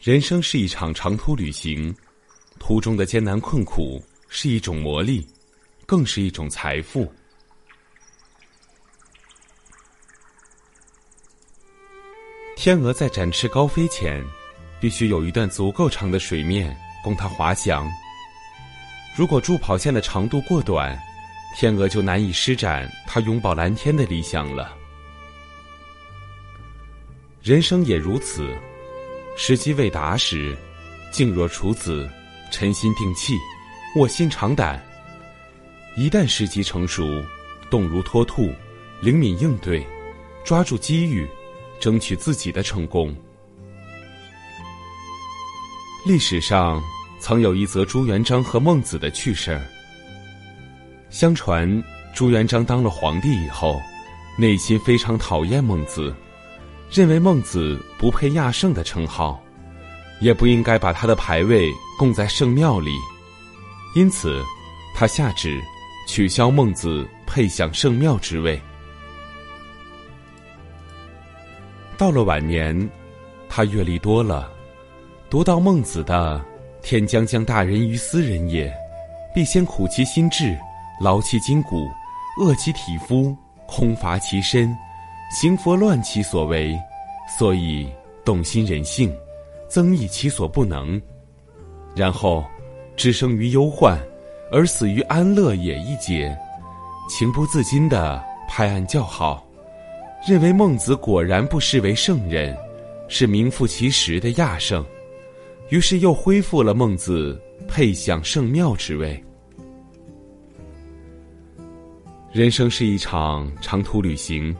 [0.00, 1.94] 人生是一场长途旅行，
[2.58, 5.24] 途中的艰难困苦是一种磨砺，
[5.84, 7.12] 更是一种财富。
[12.56, 14.24] 天鹅在展翅高飞前。
[14.80, 17.86] 必须有一段足够长的水面供它滑翔。
[19.14, 20.98] 如果助跑线的长度过短，
[21.54, 24.74] 天鹅就难以施展它拥抱蓝天的理想了。
[27.42, 28.56] 人生也如此，
[29.36, 30.56] 时机未达时，
[31.10, 32.08] 静若处子，
[32.50, 33.34] 沉心定气，
[33.96, 34.78] 卧薪尝胆；
[35.96, 37.22] 一旦时机成熟，
[37.70, 38.52] 动如脱兔，
[39.00, 39.86] 灵敏应对，
[40.44, 41.26] 抓住机遇，
[41.80, 43.14] 争取自己的成功。
[46.06, 46.82] 历史上
[47.18, 49.62] 曾有一则朱元璋和孟子的趣事儿。
[51.08, 51.82] 相传
[52.14, 53.80] 朱元璋当了皇帝以后，
[54.38, 56.14] 内心非常讨厌孟子，
[56.90, 59.40] 认为孟子不配亚圣的称号，
[60.20, 62.90] 也不应该把他的牌位供在圣庙里，
[63.94, 64.44] 因此
[64.92, 65.62] 他下旨
[66.08, 68.60] 取消孟子配享圣庙之位。
[71.96, 72.90] 到了晚年，
[73.48, 74.50] 他阅历多了。
[75.28, 76.44] 读到孟子的
[76.82, 78.72] “天将降大任于斯人也，
[79.32, 80.58] 必先苦其心志，
[81.00, 81.88] 劳其筋骨，
[82.40, 83.36] 饿其体肤，
[83.68, 84.76] 空乏其身，
[85.30, 86.76] 行拂乱其所为，
[87.38, 87.88] 所以
[88.24, 89.16] 动心忍性，
[89.68, 91.00] 增益其所不能。
[91.94, 92.44] 然后，
[92.96, 93.96] 置生于忧患，
[94.50, 96.36] 而死于安乐也。”一节，
[97.08, 99.46] 情不自禁的拍案叫好，
[100.26, 102.56] 认为孟子果然不失为圣人，
[103.06, 104.84] 是名副其实的亚圣。
[105.68, 109.22] 于是又恢复了孟子配享圣庙之位。
[112.32, 114.54] 人生是一场长途旅行，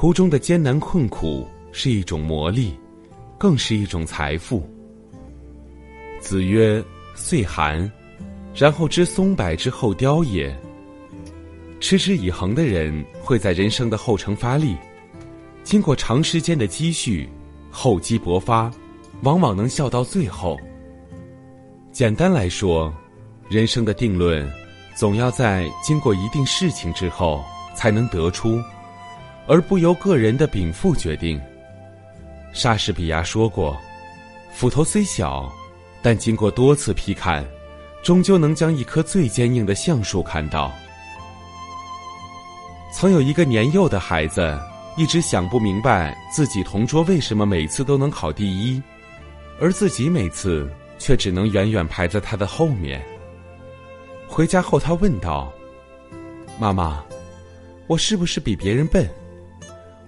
[0.00, 2.72] 途中的艰难困苦是一种磨砺，
[3.36, 4.66] 更是一种财富。
[6.18, 6.82] 子曰
[7.14, 7.92] ：“岁寒，
[8.54, 10.58] 然后知松柏之后凋也。”
[11.80, 14.74] 持之以恒的人会在人生的后程发力，
[15.64, 17.28] 经过长时间的积蓄，
[17.70, 18.72] 厚积薄发。
[19.20, 20.56] 往往能笑到最后。
[21.92, 22.90] 简单来说，
[23.50, 24.50] 人生的定论，
[24.96, 27.44] 总要在经过一定事情之后
[27.76, 28.58] 才能得出，
[29.50, 31.40] 而不由个人的禀赋决定。
[32.52, 33.76] 莎士比亚说过
[34.54, 35.52] ：“斧头虽小，
[36.00, 37.44] 但经过多次劈砍，
[38.00, 40.70] 终究能将一棵最坚硬的橡树砍倒。”
[42.94, 44.56] 曾有一个年幼的孩子，
[44.96, 48.80] 一直想不明白自己同桌为什么每次都能考第一。
[49.60, 53.04] 而自己每次却只能远远排在他的后面。
[54.28, 55.52] 回家后，他问道
[56.56, 57.04] ：“妈妈，
[57.88, 59.10] 我是不是比别人笨？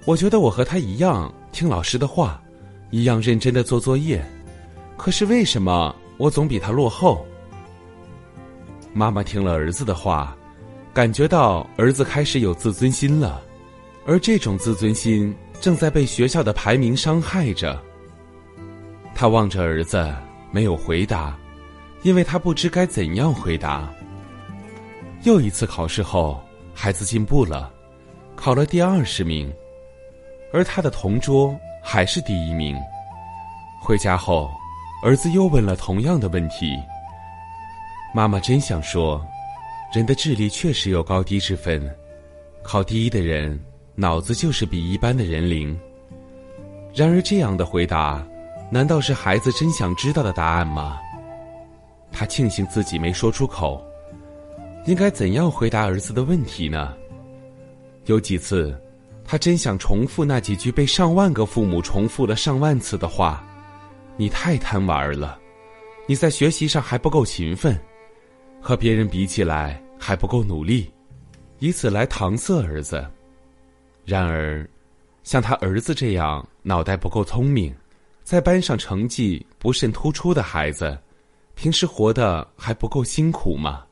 [0.04, 2.42] 我觉得我和他一样听老师的话，
[2.90, 4.24] 一样认真的做作业，
[4.96, 7.24] 可是为什么我总比他落后？”
[8.92, 10.36] 妈妈听了儿子的话，
[10.92, 13.40] 感觉到儿子开始有自尊心了，
[14.04, 17.80] 而这种自尊心正在被学校的排名伤害着。
[19.14, 20.12] 他望着儿子，
[20.50, 21.38] 没有回答，
[22.02, 23.88] 因为他不知该怎样回答。
[25.22, 26.42] 又一次考试后，
[26.74, 27.72] 孩子进步了，
[28.34, 29.50] 考了第二十名，
[30.52, 32.76] 而他的同桌还是第一名。
[33.80, 34.50] 回家后，
[35.04, 36.78] 儿子又问了同样的问题。
[38.14, 39.24] 妈妈真想说，
[39.92, 41.82] 人的智力确实有高低之分，
[42.62, 43.58] 考第一的人
[43.94, 45.78] 脑子就是比一般的人灵。
[46.94, 48.24] 然而，这样的回答。
[48.70, 50.98] 难道是孩子真想知道的答案吗？
[52.10, 53.84] 他庆幸自己没说出口。
[54.86, 56.94] 应该怎样回答儿子的问题呢？
[58.06, 58.74] 有几次，
[59.32, 63.42] 他真想重复那几句被上万个父母重复了上万次的话
[64.18, 65.40] ：“你太贪玩了，
[66.06, 67.74] 你在学习上还不够勤奋，
[68.60, 70.92] 和别人比起来还不够努力。”
[71.60, 73.10] 以此来搪塞儿子。
[74.04, 74.68] 然而，
[75.22, 77.74] 像他儿子这样脑袋不够聪明。
[78.22, 80.98] 在班上成绩不甚突出的孩子，
[81.54, 83.82] 平时活得还不够辛苦吗？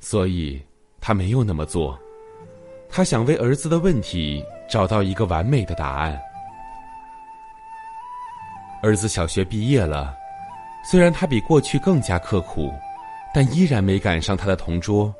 [0.00, 0.58] 所以，
[0.98, 2.00] 他没有那么做。
[2.88, 6.20] 他想为儿子的问题找到一个完美的答案。
[8.82, 10.16] 儿子小学毕业了，
[10.84, 12.72] 虽然他比过去更加刻苦，
[13.34, 15.12] 但依然没赶上他的同桌。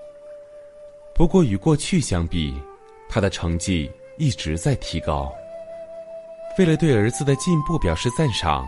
[1.15, 2.55] 不过与过去相比，
[3.09, 5.33] 他的成绩一直在提高。
[6.59, 8.67] 为了对儿子的进步表示赞赏，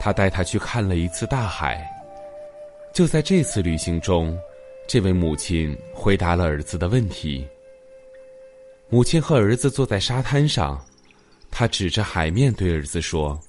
[0.00, 1.88] 他带他去看了一次大海。
[2.92, 4.36] 就在这次旅行中，
[4.86, 7.46] 这位母亲回答了儿子的问题。
[8.90, 10.80] 母亲和儿子坐在沙滩上，
[11.50, 13.40] 他指着海面对儿子说：“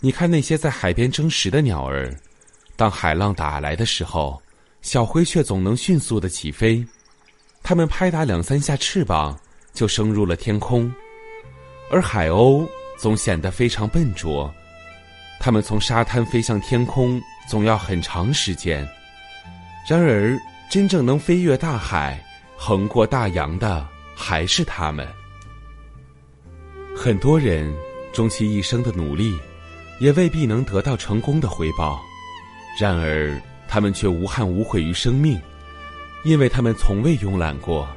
[0.00, 2.12] 你看那些在海边争食的鸟儿，
[2.74, 4.40] 当海浪打来的时候，
[4.80, 6.84] 小灰雀总能迅速的起飞，
[7.62, 9.38] 它们拍打两三下翅膀
[9.72, 10.92] 就升入了天空，
[11.90, 14.52] 而海鸥总显得非常笨拙，
[15.38, 18.88] 它们从沙滩飞向天空总要很长时间。
[19.86, 20.36] 然而，
[20.68, 22.18] 真正能飞越大海、
[22.56, 23.86] 横过大洋的。”
[24.22, 25.04] 还是他们。
[26.96, 27.74] 很多人
[28.12, 29.36] 终其一生的努力，
[29.98, 32.00] 也未必能得到成功的回报，
[32.78, 33.36] 然而
[33.66, 35.40] 他们却无憾无悔于生命，
[36.22, 37.88] 因为他们从未慵懒过，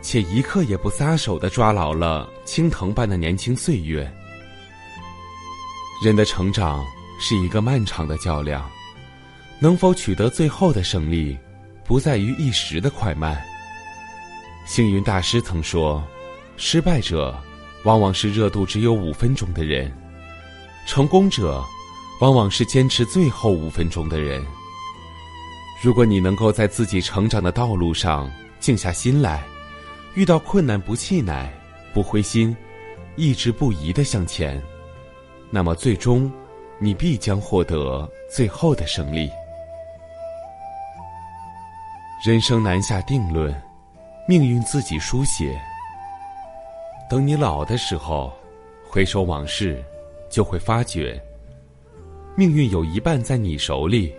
[0.00, 4.08] 且一刻也不撒手的抓牢了青藤般的年轻岁月。
[6.04, 6.86] 人的成长
[7.18, 8.70] 是一个漫长的较量，
[9.58, 11.36] 能否取得最后的胜利，
[11.84, 13.42] 不在于一时的快慢。
[14.64, 16.02] 星云大师曾说
[16.56, 17.38] ：“失败者，
[17.84, 19.90] 往往是热度只有五分钟的人；
[20.86, 21.62] 成功者，
[22.20, 24.44] 往往是坚持最后五分钟的人。
[25.82, 29.44] 如果你能够在自己成长的道路上静下心来，
[30.14, 31.46] 遇到困难不气馁、
[31.92, 32.56] 不灰心，
[33.16, 34.60] 一直不移的向前，
[35.50, 36.32] 那么最终，
[36.78, 39.28] 你必将获得最后的胜利。
[42.26, 43.54] 人生难下定论。”
[44.26, 45.60] 命运自己书写。
[47.10, 48.32] 等你老的时候，
[48.82, 49.84] 回首往事，
[50.30, 51.22] 就会发觉，
[52.34, 54.14] 命运有一半在你手里，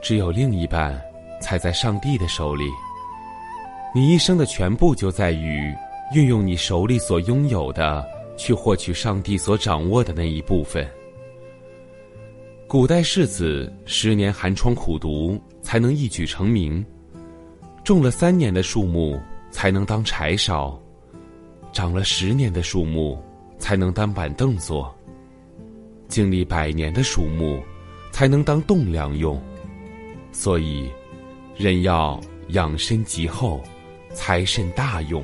[0.00, 1.00] 只有另一半
[1.40, 2.66] 才在上帝的手里。
[3.92, 5.74] 你一生的全部就在于
[6.14, 8.06] 运用你手里所拥有的，
[8.36, 10.88] 去获取上帝所掌握的那一部分。
[12.68, 16.82] 古代士子十年寒窗苦读才能一举成名，
[17.82, 19.20] 种了三年的树木。
[19.52, 20.76] 才能当柴烧，
[21.72, 23.22] 长了十年的树木
[23.58, 24.92] 才能当板凳坐，
[26.08, 27.62] 经历百年的树木
[28.10, 29.40] 才能当栋梁用。
[30.32, 30.90] 所以，
[31.54, 32.18] 人要
[32.48, 33.62] 养身及厚，
[34.12, 35.22] 财甚大用。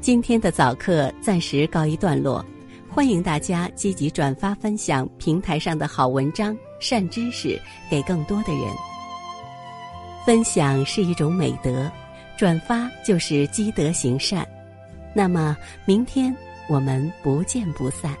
[0.00, 2.44] 今天的早课暂时告一段落，
[2.88, 8.89] 欢迎大家积极转发分享平台上的好文章、善知识给更多的人。
[10.24, 11.90] 分享是一种美德，
[12.36, 14.46] 转发就是积德行善。
[15.12, 16.34] 那么，明天
[16.68, 18.14] 我们不见不散。